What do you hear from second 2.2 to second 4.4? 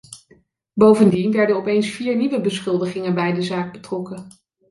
beschuldigingen bij de zaak betrokken.